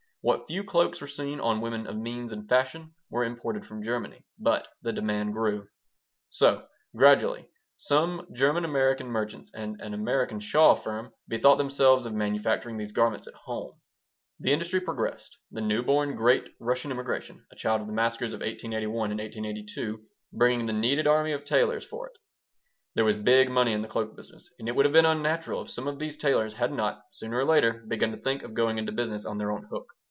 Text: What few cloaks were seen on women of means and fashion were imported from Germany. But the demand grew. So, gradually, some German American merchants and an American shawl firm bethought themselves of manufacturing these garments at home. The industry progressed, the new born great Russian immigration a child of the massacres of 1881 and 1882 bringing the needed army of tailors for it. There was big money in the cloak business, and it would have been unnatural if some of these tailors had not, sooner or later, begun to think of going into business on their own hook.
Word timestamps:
What 0.23 0.45
few 0.47 0.63
cloaks 0.63 1.01
were 1.01 1.07
seen 1.07 1.39
on 1.39 1.61
women 1.61 1.87
of 1.87 1.97
means 1.97 2.31
and 2.31 2.47
fashion 2.47 2.93
were 3.09 3.23
imported 3.23 3.65
from 3.65 3.81
Germany. 3.81 4.23
But 4.37 4.67
the 4.83 4.93
demand 4.93 5.33
grew. 5.33 5.67
So, 6.29 6.67
gradually, 6.95 7.49
some 7.75 8.27
German 8.31 8.63
American 8.63 9.07
merchants 9.07 9.49
and 9.51 9.81
an 9.81 9.95
American 9.95 10.39
shawl 10.39 10.75
firm 10.75 11.11
bethought 11.27 11.57
themselves 11.57 12.05
of 12.05 12.13
manufacturing 12.13 12.77
these 12.77 12.91
garments 12.91 13.25
at 13.25 13.33
home. 13.33 13.73
The 14.39 14.53
industry 14.53 14.79
progressed, 14.79 15.39
the 15.49 15.59
new 15.59 15.81
born 15.81 16.15
great 16.15 16.49
Russian 16.59 16.91
immigration 16.91 17.43
a 17.51 17.55
child 17.55 17.81
of 17.81 17.87
the 17.87 17.93
massacres 17.93 18.33
of 18.33 18.41
1881 18.41 19.09
and 19.09 19.19
1882 19.19 20.01
bringing 20.31 20.67
the 20.67 20.71
needed 20.71 21.07
army 21.07 21.31
of 21.31 21.45
tailors 21.45 21.83
for 21.83 22.05
it. 22.05 22.13
There 22.93 23.05
was 23.05 23.17
big 23.17 23.49
money 23.49 23.73
in 23.73 23.81
the 23.81 23.87
cloak 23.87 24.15
business, 24.15 24.53
and 24.59 24.69
it 24.69 24.75
would 24.75 24.85
have 24.85 24.93
been 24.93 25.03
unnatural 25.03 25.63
if 25.63 25.71
some 25.71 25.87
of 25.87 25.97
these 25.97 26.15
tailors 26.15 26.53
had 26.53 26.71
not, 26.71 27.01
sooner 27.09 27.37
or 27.39 27.45
later, 27.45 27.83
begun 27.87 28.11
to 28.11 28.17
think 28.17 28.43
of 28.43 28.53
going 28.53 28.77
into 28.77 28.91
business 28.91 29.25
on 29.25 29.39
their 29.39 29.49
own 29.51 29.63
hook. 29.63 29.93